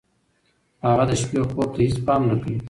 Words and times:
هغه 0.85 1.03
د 1.09 1.11
شپې 1.21 1.39
خوب 1.49 1.69
ته 1.73 1.79
هېڅ 1.85 1.95
پام 2.05 2.21
نه 2.29 2.35
کوي. 2.41 2.57